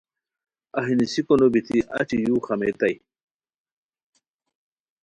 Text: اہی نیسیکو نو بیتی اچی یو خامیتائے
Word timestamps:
اہی 0.79 0.93
نیسیکو 0.99 1.33
نو 1.39 1.47
بیتی 1.53 1.77
اچی 1.99 2.17
یو 2.25 2.35
خامیتائے 2.45 2.95